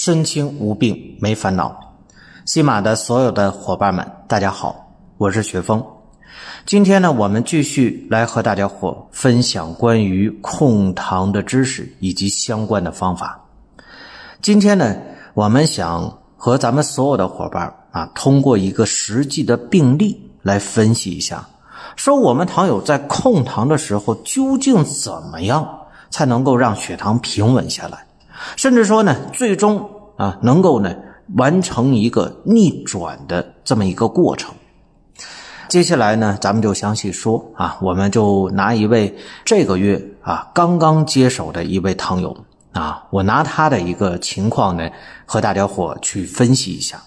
[0.00, 1.76] 身轻无病没烦恼。
[2.44, 5.84] 西马的所有的伙伴们，大家好，我是雪峰。
[6.64, 13.44] 今天呢，我们继续来和大家伙分享关于控糖的知识以及相关的方法。
[14.40, 14.96] 今天呢，
[15.34, 21.44] 我们想和咱们所有的伙伴啊，通过一个实际的病例来分析一下，
[21.96, 25.68] 说我们糖友在控糖的时候究竟怎么样？
[26.10, 28.06] 才能够让血糖平稳下来，
[28.56, 30.94] 甚至说呢，最终啊，能够呢
[31.36, 34.54] 完成一个逆转的这么一个过程。
[35.68, 39.14] 接下来呢，咱们就详细说啊，我们就拿一位
[39.44, 42.36] 这个月啊刚刚接手的一位糖友
[42.72, 44.88] 啊，我拿他的一个情况呢，
[45.26, 47.02] 和大家伙去分析一下。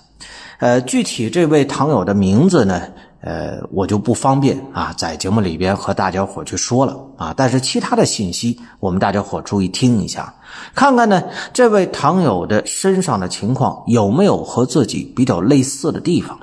[0.59, 2.83] 呃，具体这位糖友的名字呢？
[3.23, 7.33] 呃，我就不方便啊，在节目里边和大家伙去说了啊。
[7.38, 10.33] 但是其他的信息，我们大家伙注意听一下，
[10.73, 16.39] 看看呢，这位糖友的身上的情况有没有和自己比较类似的地方。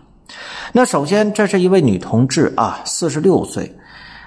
[0.72, 3.74] 那首先，这是一位女同志啊，四十六岁。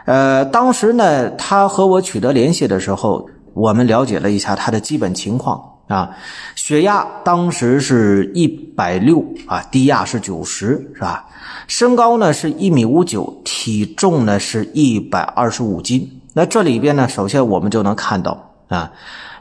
[0.05, 6.09] 呃，当时呢，她和我取得联系的时候，我们了解了一下她的基本情况啊，
[6.55, 11.25] 血压当时是一百六啊，低压是九十，是吧？
[11.67, 16.21] 身高呢是一米五九，体重呢是一百二十五斤。
[16.33, 18.89] 那这里边呢，首先我们就能看到啊，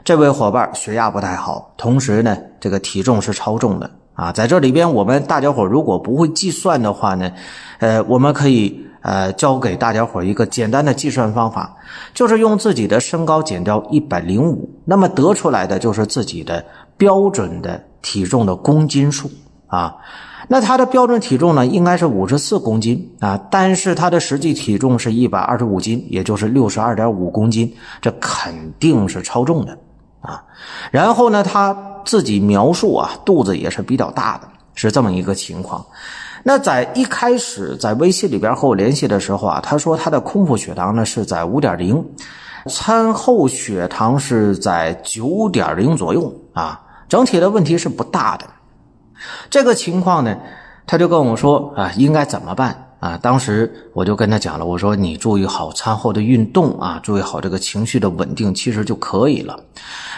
[0.03, 4.31] 这位伙伴血压不太好，同时呢，这个体重是超重的啊。
[4.31, 7.31] 在这里边，我们大家伙如果不会计算的话呢，
[7.79, 11.75] 呃，我们可以呃教给大家伙一个简单的计算方法，
[12.13, 16.63] 就是用自己的身高减掉一百零五，那么得出来的就是自己的
[16.97, 19.29] 标准的体重的公斤数
[19.67, 19.95] 啊。
[20.47, 29.77] 那他的标准体重呢，应该是五十四公斤啊，但是他的实际体重是一百二十五斤，也就是六十二点五公斤，这肯定是超重的
[30.19, 30.43] 啊。
[30.91, 31.73] 然后呢，他
[32.03, 35.85] 自己描述啊，肚子也是比较大的，是这么一个情况。
[36.43, 42.03] 那在一开始在微信里边和我联系的时候啊，他说他的空腹血糖呢是在五点零，
[42.67, 48.45] 餐后血糖是在九点零左右啊，整体的问题是不大的。
[49.51, 50.35] 这个情况呢，
[50.87, 53.19] 他就跟我说啊，应该怎么办啊？
[53.21, 59.59] 当时我就跟他讲了，我说你注意好餐后的运动啊，注意好这个情绪的稳定，其实就可以了。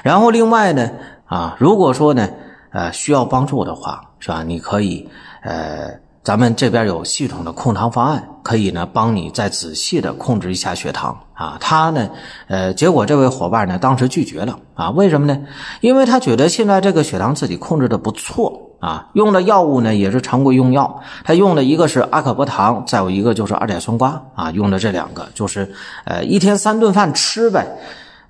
[0.04, 0.90] 然后另外呢，
[1.26, 2.30] 啊，如果说呢，
[2.72, 4.42] 呃，需要帮助的话，是吧？
[4.42, 5.06] 你可以，
[5.42, 6.02] 呃。
[6.24, 11.58] 咱们这边有系统的控糖方案，可以呢帮你再仔细的控制一下血糖啊。
[11.60, 12.10] 他呢，
[12.48, 14.90] 呃，结果这位伙伴呢当时拒绝了啊。
[14.92, 15.38] 为什么呢？
[15.82, 25.70] 因为他觉得现在这个血糖自己控制的不错啊，用的药物呢也是常规用药，他用的一个是阿可波糖，再有一个就是二甲酸胍啊，用的这两个就是
[26.06, 27.68] 呃一天三顿饭吃呗，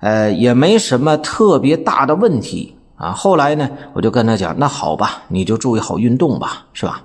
[0.00, 3.12] 呃也没什么特别大的问题啊。
[3.12, 7.00] 后来呢，我就跟他讲，那好吧，你就注意好运动吧，是吧？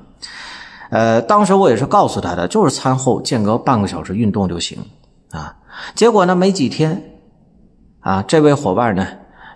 [0.89, 4.77] 呃，当时我也是告诉他的，就是餐后间隔半个小时运动就行
[5.31, 5.55] 啊。
[5.95, 7.01] 结果呢，没几天，
[7.99, 9.05] 啊，这位伙伴呢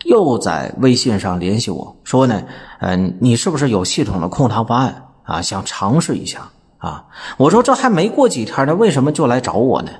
[0.05, 2.43] 又在微信上联系我说呢，
[2.79, 5.41] 嗯，你是不是有系统的控糖方案啊？
[5.41, 7.05] 想尝试一下啊？
[7.37, 9.91] 我说这还没过几天呢，为什么就来找我呢？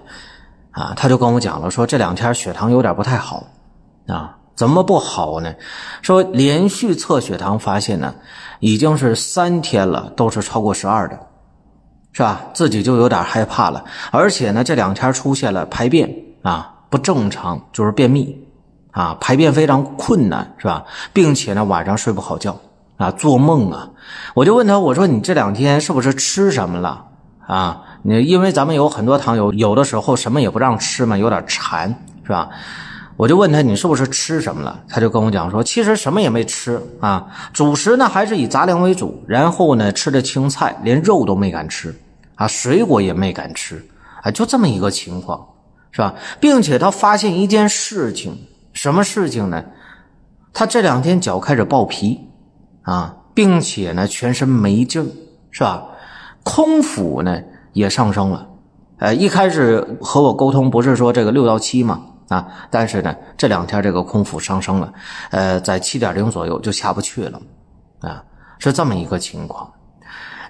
[0.72, 3.44] 啊，他就跟我讲了，说这两天血糖有点不太好
[4.08, 4.38] 啊。
[4.56, 5.54] 怎么不好呢？
[6.02, 8.14] 说连续测血糖发现呢，
[8.60, 11.20] 已经是三天了，都是超过十二的，
[12.12, 12.42] 是吧？
[12.54, 13.84] 自己就有点害怕了。
[14.12, 16.10] 而且呢，这两天出现了排便
[16.44, 18.38] 啊不正常，就是便秘
[18.92, 20.86] 啊，排便非常困难，是吧？
[21.12, 22.56] 并且呢，晚上睡不好觉
[22.98, 23.90] 啊，做梦啊。
[24.36, 27.06] 我就问他，我说你这两天是不是吃什么了
[27.48, 27.82] 啊？
[28.04, 31.90] 你因为咱们有很多糖友，有的时候什么也不让吃嘛，有点馋，
[32.24, 32.50] 是吧？
[33.16, 34.84] 我就问他你是不是吃什么了？
[34.90, 41.94] 他就跟我讲说，其实什么也没吃啊，主食呢还是以杂粮为主，然后呢吃的青菜，连肉都没敢吃
[42.36, 43.86] 啊，水果也没敢吃
[44.24, 45.46] 啊，就这么一个情况，
[45.92, 46.16] 是吧？
[46.40, 48.36] 并且他发现一件事情，
[48.74, 49.64] 什么事情呢？
[50.52, 52.20] 他这两天脚开始爆皮
[52.82, 55.08] 啊，并且呢全身没劲
[55.52, 55.84] 是吧？
[56.44, 57.40] 空腹呢
[57.74, 58.48] 也上升了，
[58.98, 62.02] 呃，一开始和我沟通不是说这个六到七吗？
[62.34, 64.92] 啊，但是呢，这两天这个空腹上升了，
[65.30, 67.40] 呃，在七点零左右就下不去了，
[68.02, 68.24] 啊，
[68.58, 69.72] 是这么一个情况。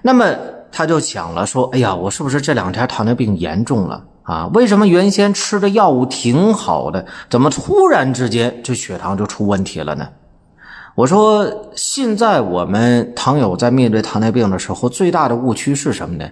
[0.00, 0.26] 那么
[0.72, 4.46] 他就想了说：“哎呀，我是不是这两天糖尿病严重了啊？
[4.54, 10.08] 为什么原先吃的药物挺好的，怎么突然之间这血糖就出问题了呢？”
[10.96, 11.46] 我说
[11.76, 16.26] ：“现在我们糖友在面对糖尿病的时候，最大的误区是什么呢？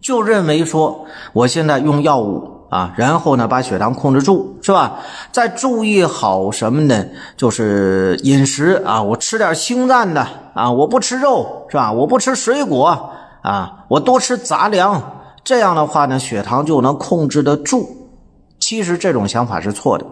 [0.00, 4.98] 就认为说我现在用药物。”啊，然后呢，把血糖控制住，是吧？
[5.30, 7.06] 再注意好什么呢？
[7.36, 11.92] 就是饮食啊，我吃点清淡的啊，我不吃肉，是吧？
[11.92, 13.12] 我不吃水果
[13.42, 15.00] 啊，我多吃杂粮，
[15.44, 17.88] 这样的话呢，血糖就能控制得住。
[18.58, 20.04] 其实这种想法是错的，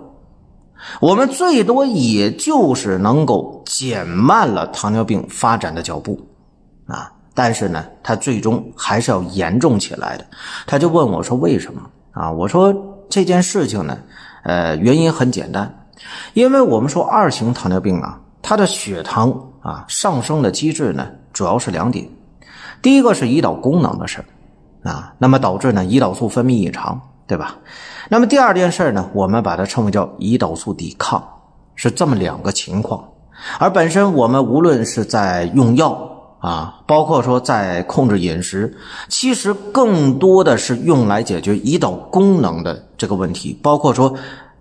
[1.00, 6.16] 我们最多也就是能够减慢了糖尿病发展的脚步
[6.86, 10.24] 啊，但是呢，它最终还是要严重起来的。
[10.64, 11.82] 他就问我说：“为什么？”
[12.12, 12.74] 啊，我说
[13.08, 13.98] 这件事情呢，
[14.44, 15.86] 呃，原因很简单，
[16.34, 22.06] 因为我们说二型糖尿病啊，它的血糖啊上升的机制呢，主要是两点，
[22.82, 27.56] 第一个是胰岛功能的事儿啊，那么导致呢胰岛素分泌异常，对吧？
[28.10, 31.26] 那么第二件事呢，我们把它称为叫胰岛素抵抗，
[31.74, 33.02] 是这么两个情况，
[33.58, 36.11] 而本身我们无论是在用药。
[36.42, 38.76] 啊，包括说在控制饮食，
[39.08, 44.12] 其实更多的是用来解决胰岛功能的这个问题，包括说，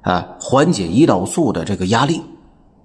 [0.02, 2.22] 啊，缓解胰岛素的这个压力，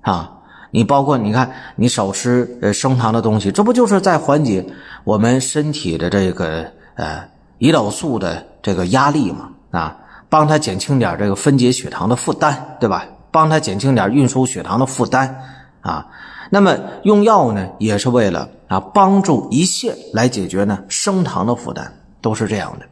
[0.00, 0.32] 啊，
[0.70, 4.64] 你包括你看，你少吃呃升糖的东西，这不就是在缓解
[5.04, 6.64] 我们身体的这个
[6.94, 7.22] 呃
[7.58, 9.50] 胰岛素的这个压力嘛？
[9.72, 9.94] 啊，
[10.31, 13.04] 帮他减轻点这个分解血糖的负担，对吧？
[13.31, 15.38] 帮他减轻点运输血糖的负担，
[15.82, 16.06] 啊。
[16.50, 21.90] 那么用药呢，也是为了啊帮助一切来解决呢升糖的负担，
[22.20, 22.87] 都是这样的。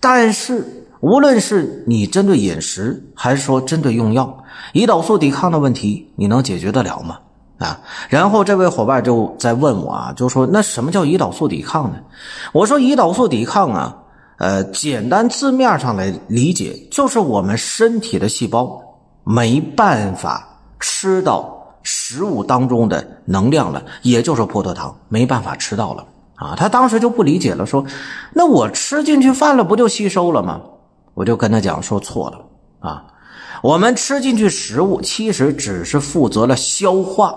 [0.00, 7.18] 但是无论是你针对饮食，还是说针对用药，胰岛素抵抗的问题，你能解决得了吗？
[7.58, 11.98] 啊，然后这位伙伴就在问我啊，就说那什么叫胰岛素抵抗呢？
[12.52, 13.96] 我说胰岛素抵抗啊，
[14.38, 18.80] 呃，简单字面上来理解，就是我们身体的细胞
[19.24, 21.57] 没办法吃到。
[21.82, 26.04] 食物当中的能量了，也就是葡萄糖，没办法吃到了
[26.34, 26.54] 啊！
[26.56, 27.84] 他当时就不理解了，说
[28.34, 30.60] ：“那我吃进去饭了，不就吸收了吗？”
[31.14, 32.38] 我就跟他讲说错了
[32.80, 33.04] 啊！
[33.62, 37.34] 我们吃进去食物，其实只是负责了消化，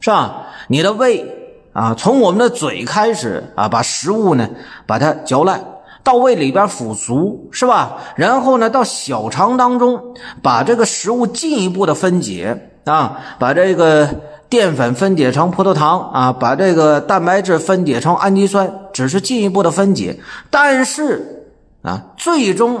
[0.00, 0.46] 是吧？
[0.68, 1.26] 你的胃
[1.74, 4.48] 啊，从我们的嘴开始啊，把食物呢
[4.86, 5.62] 把它嚼烂，
[6.02, 7.98] 到胃里边腐熟，是吧？
[8.16, 12.70] 然后呢，到小肠当中把这个食物进一步的分解。
[12.84, 14.08] 啊，把这个
[14.48, 20.18] 淀粉分解成葡萄糖啊，把这个蛋白质分解成氨基酸，只是进一步的分解。
[20.50, 21.46] 但是
[21.82, 22.80] 啊，最终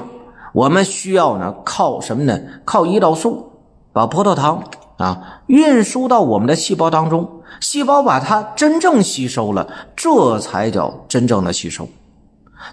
[0.52, 2.38] 我们需要呢，靠什么呢？
[2.64, 3.52] 靠胰岛素
[3.92, 4.64] 把葡萄糖
[4.98, 11.88] 啊运输到我们的细胞当中，细胞把它真正吸收了，这才叫真正的吸收。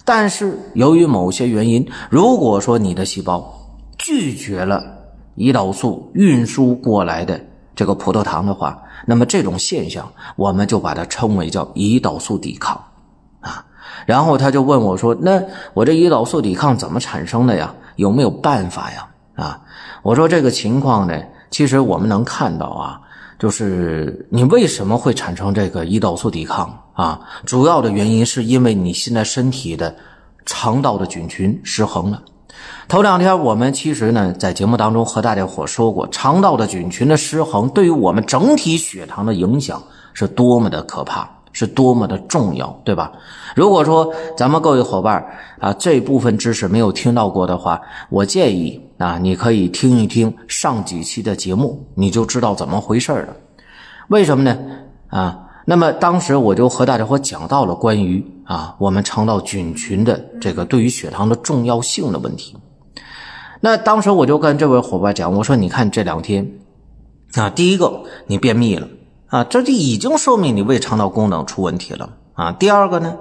[0.04, 3.54] 但是由于某些原因，如果说你的细胞
[4.00, 4.99] 拒绝了。
[5.40, 7.40] 胰岛素运输过来的
[7.74, 12.80] 这个葡萄糖的话，那么这种现象我们就把它称为叫胰岛素抵抗
[13.40, 13.66] 啊。
[14.06, 15.42] 然后他就问我说：“那
[15.74, 17.74] 我这胰岛素抵抗怎么产生的呀？
[17.96, 19.62] 有没有办法呀？”啊，
[20.04, 21.18] 我说这个情况呢，
[21.50, 23.02] 其实我们能看到啊，
[23.40, 27.22] 就是你为什么会产生这个胰岛素抵抗啊？
[27.46, 29.96] 主要的原因是因为你现在身体的
[30.46, 32.22] 肠道的菌群失衡了。
[32.88, 39.82] 头两天我们其实呢，在节目当中和大家伙说过，肠道的菌群的失衡对于我们整体血糖的影响
[40.14, 43.12] 是多么的可怕，是多么的重要，对吧？
[43.56, 45.24] 如果说咱们各位伙伴
[45.60, 53.36] 啊这部分知识没有听到过的话，我建议啊你可以听一听上几期的节目，你就知道怎么回事了。
[54.08, 54.58] 为什么呢？
[55.10, 55.40] 啊，
[55.70, 62.58] 那么当时我就和大家伙讲到了关于啊我们肠道菌群的这个对于血糖的重要性的问题。
[63.62, 66.54] 那当时我就跟这位伙伴讲，我说：“你看这两天，
[67.36, 68.88] 啊，第一个你便秘了，
[69.28, 73.16] 啊，这就已经说明你胃肠道功能出问题了，啊，第二个呢，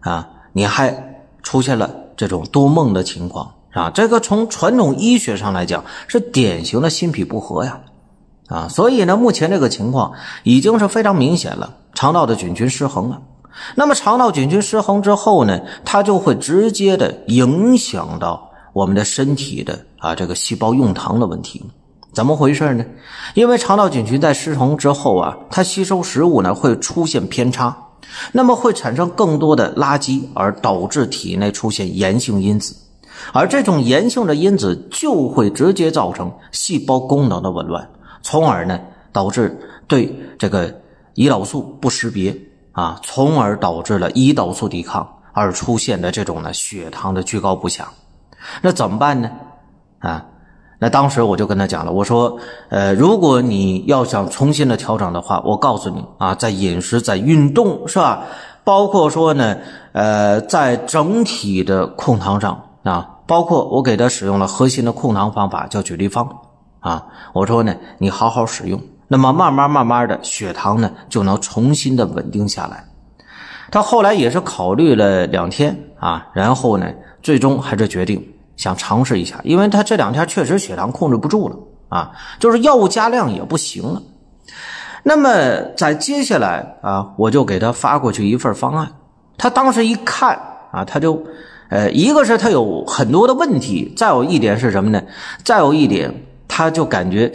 [0.00, 7.80] 啊，你还出现了这种多梦的情况，啊，这个从传统医学上来讲是典型的心脾不和呀，
[8.48, 10.12] 啊，所以呢，目前这个情况
[10.42, 13.20] 已经是非常明显了，肠道的菌群失衡了。
[13.74, 18.44] 那么肠道菌群失衡之后呢，它就会直接的影响到。”
[18.76, 21.64] 我们的身体的啊，这个细胞用糖的问题，
[22.12, 22.84] 怎么回事呢？
[23.32, 27.74] 因为肠道菌群在失衡之后啊，它吸收食物呢会出现偏差，
[28.32, 32.76] 那么会产生更多的垃圾，而导致体内出现炎性因子，
[33.32, 37.88] 而这种炎性的因子就会直接造成细胞功能的紊乱，
[38.20, 38.78] 从而呢
[39.10, 40.82] 导致对这个
[41.16, 42.38] 胰岛素不识别
[42.72, 47.88] 啊，从而导致了胰岛素抵抗而出现的这种呢血糖的居高不下。
[48.62, 49.30] 那怎么办呢？
[49.98, 50.26] 啊，
[50.78, 58.24] 那当时我就跟他讲了，我说，呃，如果你要想重新的调整的话，我告诉你啊，在饮食、在运动是吧？
[58.62, 59.56] 包括说呢，
[59.92, 66.40] 呃，在整体的控糖上啊，包括我给他使用了核心的控糖方法，叫举立方
[66.80, 67.06] 啊。
[67.32, 72.84] 我说呢，你好好使用，那么慢慢慢慢的血糖呢就能重新的稳定下来。
[73.70, 76.86] 他后来也是考虑了两天啊，然后呢，
[77.22, 78.24] 最终还是决定
[78.56, 81.56] 想尝试一下，因为他这两天确实血糖控制不住了
[81.88, 84.00] 啊，就是药物加量也不行了。
[85.02, 85.30] 那么
[85.76, 88.88] 在接下来啊，我就给他发过去一份方案。
[89.38, 90.36] 他当时一看
[90.72, 91.22] 啊，他就，
[91.68, 95.02] 呃，一个是他有很多的问题，再有一点是什么呢？
[95.44, 96.12] 再有一点，
[96.48, 97.30] 他就感觉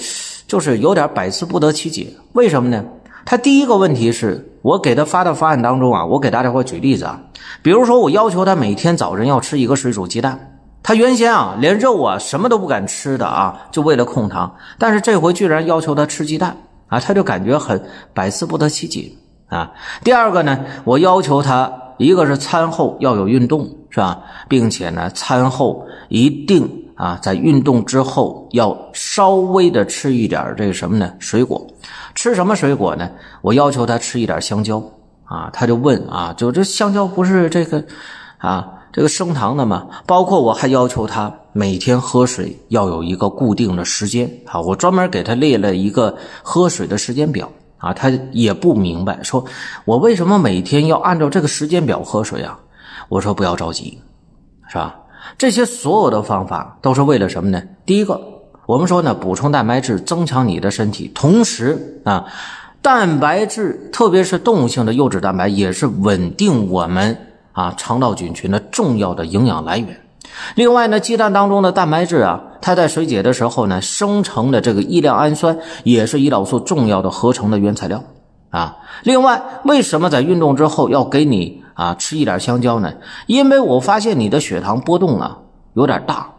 [0.51, 2.07] 就是有点百思不得其解。
[2.33, 2.83] 为什么呢？
[3.23, 7.21] 他第一个问题是我给他发的方案当中啊，我给大家伙举例子啊，
[7.61, 16.57] 比如说我要求他每天早晨要吃一个水煮鸡蛋，他原先啊连肉啊什么都不敢吃的啊，就为了控糖，但是这回居然要求他吃鸡蛋。
[16.87, 17.81] 啊，他就感觉很
[18.13, 19.09] 百思不得其解
[19.47, 19.71] 啊。
[20.03, 24.19] 第二个呢，我要求他，一个是餐后要有运动，是吧？
[24.49, 31.11] 并且呢，餐后一定啊，在运动之后要稍微的吃一点这个什么呢？
[31.17, 31.65] 水果，
[32.13, 33.09] 吃什么水果呢？
[33.41, 34.79] 我要求他吃一点香蕉
[35.23, 35.49] 啊。
[35.51, 37.83] 他就问啊，就这香蕉不是这个
[38.37, 38.73] 啊？
[38.93, 49.43] 这个升糖的吗，包括我还要求他每天喝水要有一个固定的时间啊，我专门给他列了一个喝水的时间表啊，他也不明白，说
[49.85, 52.59] 我为什么每天要按照这个时间表喝水啊？
[53.09, 53.99] 我说不要着急，
[54.67, 54.95] 是吧？
[55.41, 57.63] 这些所有的方法都是为了什么呢？
[57.83, 58.21] 第一个，
[58.67, 62.25] 我们说呢，补充蛋白质，增强你的身体，同时啊，
[62.83, 67.17] 蛋白质特别是动物性的优质蛋白也是稳定我们。
[67.53, 69.99] 啊，肠道菌群的重要的营养来源。
[70.53, 78.03] 另外呢，鸡蛋当中的蛋白质啊，它在水解的时候呢，生成的这个异亮氨酸也是胰岛素重要的合成的原材料
[78.51, 78.77] 啊。
[79.01, 82.93] 另外，为什么在运动之后要给你啊吃一点香蕉呢？
[83.27, 85.37] 因为我发现你的血糖波动啊
[85.73, 86.29] 有点大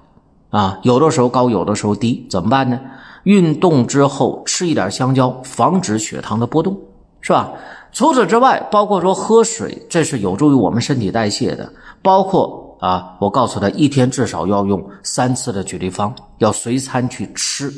[0.51, 2.79] 啊，有的时候高，有的时候低，怎么办呢？
[3.25, 6.77] 运动之后吃一点香蕉，防止血糖的波动，
[7.21, 7.53] 是吧？
[7.93, 11.73] 除此之外，包括说喝水，这是有助于我们身体代谢的。
[12.03, 17.73] 包括啊，我告诉他一天至少要用三次的举例方，要随餐去吃。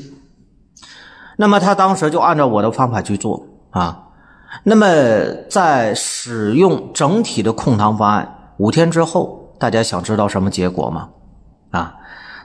[1.36, 4.03] 那么他当时就按照我的方法去做啊。
[4.62, 4.86] 那么
[5.50, 11.08] 在使用整体的控糖方案五天之后，大家想知道什么结果吗？
[11.70, 11.94] 啊，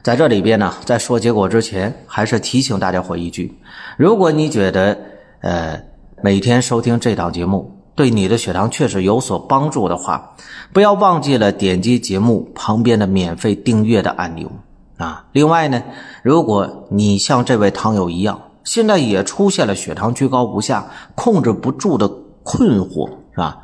[0.01, 3.57] 在这里边呢，在说结果之前，还是提醒大家伙一句：
[3.97, 4.97] 如果你觉得
[5.41, 5.79] 呃。
[6.21, 10.35] 每天收听这档节目，对你的血糖确实有所帮助的话，
[10.73, 14.51] 不要忘记了点击节目旁边的免费订阅的按钮
[14.97, 15.25] 啊！
[15.31, 15.81] 另外呢，
[16.21, 20.85] 如果你像这位糖友一样，现在也出现了血糖居高不下、
[21.15, 22.07] 控制不住的
[22.43, 23.57] 困惑，是吧？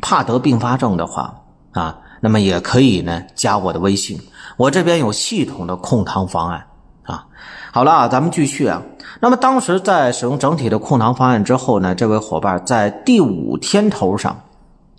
[0.00, 1.32] 怕得并发症的话
[1.70, 4.18] 啊，那么也可以呢加我的微信，
[4.56, 6.66] 我这边有系统的控糖方案
[7.04, 7.24] 啊。
[7.72, 8.82] 好了啊，咱们继续啊。
[9.20, 14.36] 那么当时在使用整体的控糖方案之后呢，这位伙伴在第五天头上，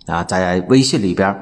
[0.06, 1.38] 啊，在微信里边，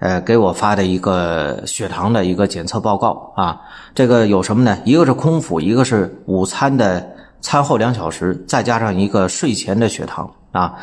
[0.00, 3.58] 呃，给我发的一个血糖的一个检测报告啊。
[3.94, 4.78] 这个有什么呢？
[4.84, 10.74] 一个是空腹，一个是午餐的餐后两小时，再加上一个睡前的血糖啊。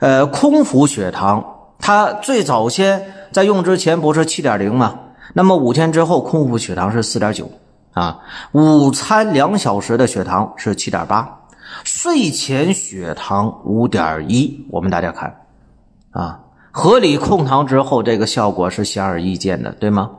[0.00, 1.44] 呃，空腹血糖，
[1.78, 4.98] 它最早先在用之前不是七点零吗？
[5.34, 7.50] 那么五天之后，空腹血糖是四点九。
[7.92, 8.20] 啊，
[8.52, 11.40] 午餐两小时的血糖是七点八，
[11.84, 14.66] 睡前血糖五点一。
[14.70, 15.42] 我们大家看，
[16.10, 16.40] 啊，
[16.70, 20.10] 合理控糖之后，这个效果是显而易见的，对吗？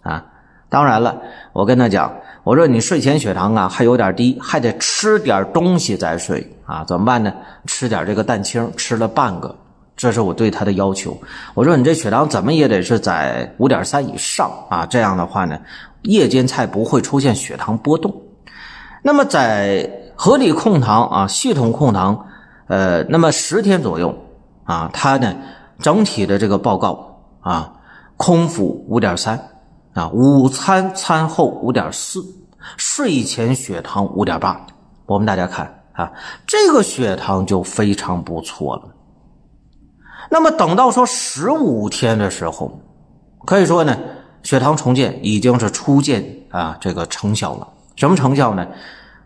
[0.00, 0.24] 啊，
[0.70, 1.20] 当然了，
[1.52, 2.10] 我跟他讲，
[2.48, 7.30] 我说你睡前血糖啊还有点低，还得吃点东西再睡啊，怎么办呢？
[7.66, 9.54] 吃点这个蛋清，吃了半个，
[9.94, 11.14] 这是我对他的要求。
[11.52, 15.58] 我说你这血糖怎么也得是在五点三以上啊，这样的话呢。
[16.04, 18.14] 夜间才不会出现血糖波动。
[19.02, 19.86] 那么在
[20.16, 22.18] 合理控糖啊，系统控糖，
[22.68, 24.16] 呃，那么十天左右
[24.64, 25.34] 啊，他呢
[25.80, 27.70] 整体的这个报告啊，
[28.16, 29.38] 空腹五点三
[29.92, 32.24] 啊，午餐餐后五点四，
[32.76, 34.60] 睡前血糖五点八。
[35.06, 36.12] 我们大家看啊，
[36.46, 38.82] 这个血糖就非常不错了。
[40.30, 42.80] 那么等到说十五天的时候，
[43.46, 43.96] 可以说呢。
[44.44, 47.68] 血糖重建已经是初见啊，这个成效了。
[47.96, 48.66] 什么成效呢？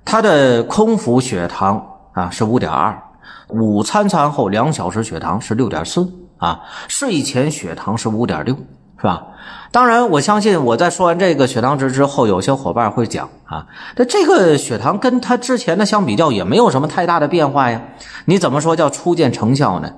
[0.06, 3.00] 它的空腹血糖啊是五点二，
[3.48, 8.56] 午餐餐后两小时血糖是六点四啊，睡前血糖是五点六，
[9.02, 9.26] 是吧？
[9.72, 13.66] 当然，我相信我在说完这个血糖值之后，有些伙伴会讲啊，
[13.96, 17.82] 这这个血糖跟他之前的相比较也没有什么太大的变化呀，
[18.26, 19.92] 你怎么说叫初见成效呢？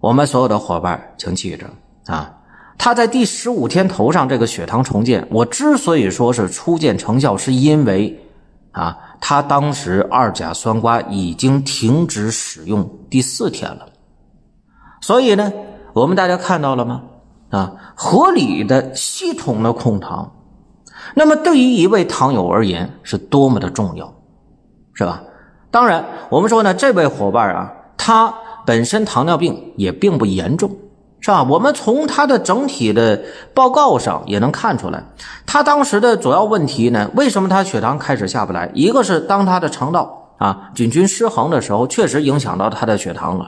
[0.00, 1.66] 我们所有的伙伴请记着
[2.06, 2.34] 啊，
[2.76, 8.18] 他在第十五天头上这个血糖重建，我之所以说是初见成效，是因为
[8.72, 13.86] 啊，他当时二甲酸胍已经停止使用第四天了，
[15.00, 15.52] 所以呢，
[15.92, 17.02] 我们大家看到了吗？
[17.54, 20.32] 啊，合理的系统的控糖，
[21.14, 24.12] 那么对于一位糖友而言是多么的重要，
[24.92, 25.22] 是吧？
[25.70, 28.34] 当然，我们说呢，这位伙伴啊，他
[28.66, 30.68] 本身糖尿病也并不严重，
[31.20, 31.44] 是吧？
[31.44, 33.22] 我们从他的整体的
[33.54, 35.04] 报告上也能看出来，
[35.46, 38.68] 他当时的主要问题呢，为什么他血糖开始下不来？
[38.74, 43.46] 一个是当他的肠道啊菌群失衡的时候，确实影响到他的血糖了；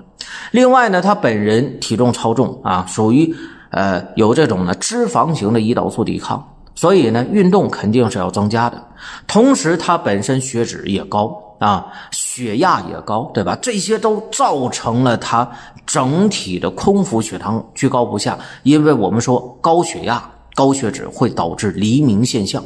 [0.53, 3.35] 另外呢，他本人体重超重啊，属于。
[3.71, 8.83] 呃，有这种呢脂肪型的胰岛素抵抗，所以呢运动肯定是要增加的。
[9.27, 13.57] 同时，它本身血脂也高啊，血压也高，对吧？
[13.61, 15.49] 这些都造成了它
[15.85, 18.39] 整体的空腹血糖居高不下。
[18.63, 20.23] 因为我们说高血压、
[20.55, 22.63] 高血脂会导致黎明现象，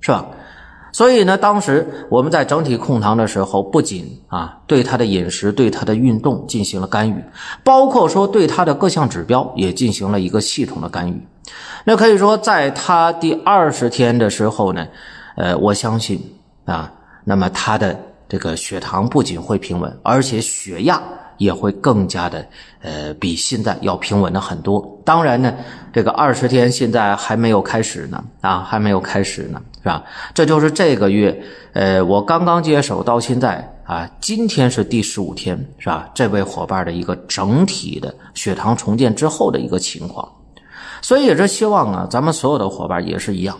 [0.00, 0.26] 是吧？
[0.92, 7.24] 所以呢，当时我们在整体控糖的时候，不仅啊对他的饮食、对他的运动进行了干预，
[7.62, 11.26] 包括说对他的各项指标也进行了一个系统的干预。
[11.84, 14.86] 那可以说，在他第二十天的时候呢，
[15.36, 16.20] 呃，我相信
[16.64, 16.92] 啊，
[17.24, 21.02] 那么他的这个血糖不仅会平稳，而且血压。
[21.40, 22.46] 也会更加的，
[22.82, 25.00] 呃，比现在要平稳的很多。
[25.06, 25.54] 当然呢，
[25.90, 30.04] 这个二十天现在还没有开始呢，啊，还没有开始呢，是吧？
[30.34, 31.42] 这就是这个月，
[31.72, 36.10] 呃，我刚刚接手到现在啊，今天是第十五天，是吧？
[36.14, 40.28] 这位伙伴的一个整体的血糖重建之后的一个情况，
[41.00, 43.58] 所以也是希望啊，咱们所有的伙伴也是一样。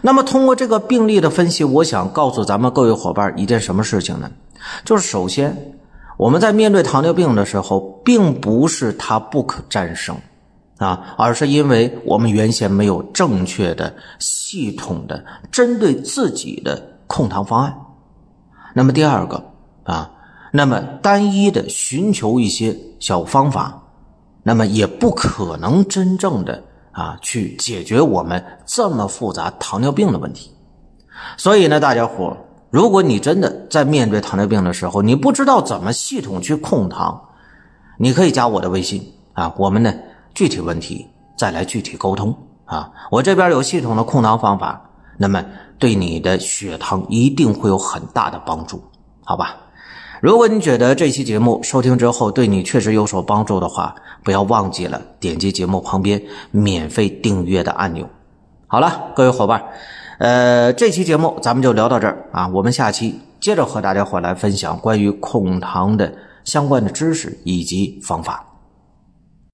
[0.00, 4.30] 那么通过这个病例的分析，我想告诉咱们各位伙伴一件什么事情呢？
[4.86, 5.54] 就是首先。
[6.18, 10.16] 我们在面对糖尿病的时候，并不是它不可战胜，
[10.78, 17.72] 啊，而是因为我们原先没有正确的、系统的针对自己的控糖方案。
[18.74, 19.40] 那么第二个
[19.84, 20.10] 啊，
[20.52, 23.80] 那么单一的寻求一些小方法，
[24.42, 30.50] 那么也不可能真正的啊去解决我们这么复杂糖尿病的问题。
[31.36, 32.36] 所以呢，大家伙。
[32.70, 37.18] 如果你真的在面对糖尿病的时候，你不知道怎么系统去控糖，
[37.96, 39.02] 你可以加我的微信
[39.32, 39.94] 啊，我们呢
[40.34, 42.90] 具体问题再来具体沟通啊。
[43.10, 45.42] 我这边有系统的控糖方法，那么
[45.78, 48.82] 对你的血糖一定会有很大的帮助，
[49.24, 49.56] 好吧？
[50.20, 58.06] 如果你觉得这期节目收听之后对你确实有所帮助的话，不要忘记了点击节目旁边免费订阅的按钮。
[58.66, 59.64] 好了，各位伙伴。
[60.18, 66.12] 呃，这期节目咱们就聊到这儿啊，我们下期接着和大家伙来分享关于控糖的
[66.44, 68.47] 相关的知识以及方法。